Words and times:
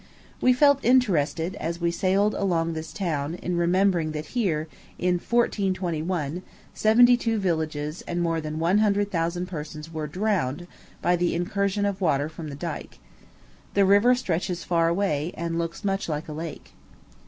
We 0.41 0.51
felt 0.51 0.83
interested, 0.83 1.53
as 1.57 1.79
we 1.79 1.91
sailed 1.91 2.33
along 2.33 2.73
this 2.73 2.91
town, 2.91 3.35
in 3.35 3.55
remembering 3.55 4.13
that 4.13 4.25
here, 4.33 4.67
in 4.97 5.19
1421, 5.19 6.41
seventy 6.73 7.15
two 7.15 7.37
villages 7.37 8.01
and 8.07 8.19
more 8.19 8.41
than 8.41 8.57
one 8.57 8.79
hundred 8.79 9.11
thousand 9.11 9.45
persons 9.45 9.93
were 9.93 10.07
drowned 10.07 10.65
by 11.03 11.15
the 11.15 11.35
incursion 11.35 11.85
of 11.85 12.01
water 12.01 12.29
from 12.29 12.47
the 12.49 12.55
dike. 12.55 12.97
The 13.75 13.85
river 13.85 14.15
stretches 14.15 14.63
far 14.63 14.87
away, 14.89 15.35
and 15.37 15.59
looks 15.59 15.85
much 15.85 16.09
like 16.09 16.27
a 16.27 16.33
lake. 16.33 16.71